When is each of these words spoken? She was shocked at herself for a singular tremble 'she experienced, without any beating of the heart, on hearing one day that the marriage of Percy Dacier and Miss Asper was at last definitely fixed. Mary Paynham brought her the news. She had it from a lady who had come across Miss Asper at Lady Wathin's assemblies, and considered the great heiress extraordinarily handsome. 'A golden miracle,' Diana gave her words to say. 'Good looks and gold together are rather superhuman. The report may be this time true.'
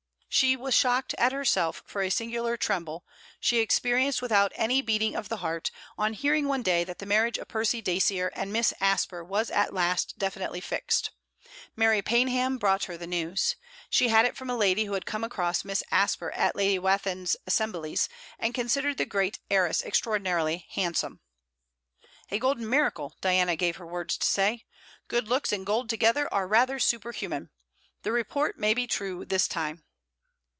She 0.33 0.55
was 0.55 0.73
shocked 0.73 1.13
at 1.17 1.33
herself 1.33 1.83
for 1.85 2.01
a 2.01 2.09
singular 2.09 2.55
tremble 2.55 3.03
'she 3.41 3.57
experienced, 3.59 4.21
without 4.21 4.53
any 4.55 4.81
beating 4.81 5.13
of 5.13 5.27
the 5.27 5.37
heart, 5.37 5.71
on 5.97 6.13
hearing 6.13 6.47
one 6.47 6.61
day 6.63 6.85
that 6.85 6.99
the 6.99 7.05
marriage 7.05 7.37
of 7.37 7.49
Percy 7.49 7.81
Dacier 7.81 8.31
and 8.33 8.51
Miss 8.53 8.73
Asper 8.79 9.25
was 9.25 9.51
at 9.51 9.73
last 9.73 10.17
definitely 10.17 10.61
fixed. 10.61 11.09
Mary 11.75 12.01
Paynham 12.01 12.57
brought 12.57 12.85
her 12.85 12.95
the 12.95 13.05
news. 13.05 13.57
She 13.89 14.07
had 14.07 14.23
it 14.23 14.37
from 14.37 14.49
a 14.49 14.55
lady 14.55 14.85
who 14.85 14.93
had 14.93 15.05
come 15.05 15.25
across 15.25 15.65
Miss 15.65 15.83
Asper 15.91 16.31
at 16.31 16.55
Lady 16.55 16.79
Wathin's 16.79 17.35
assemblies, 17.45 18.07
and 18.39 18.53
considered 18.53 18.97
the 18.97 19.05
great 19.05 19.39
heiress 19.49 19.81
extraordinarily 19.83 20.65
handsome. 20.69 21.19
'A 22.31 22.39
golden 22.39 22.69
miracle,' 22.69 23.15
Diana 23.19 23.57
gave 23.57 23.75
her 23.75 23.85
words 23.85 24.15
to 24.17 24.25
say. 24.25 24.63
'Good 25.09 25.27
looks 25.27 25.51
and 25.51 25.65
gold 25.65 25.89
together 25.89 26.33
are 26.33 26.47
rather 26.47 26.79
superhuman. 26.79 27.49
The 28.03 28.13
report 28.13 28.57
may 28.57 28.73
be 28.73 28.85
this 28.87 29.49
time 29.49 29.75
true.' 29.75 29.85